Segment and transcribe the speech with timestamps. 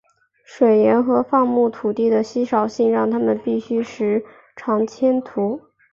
[0.43, 5.61] 水源和放牧土地的稀少性让他们必须时常迁徙。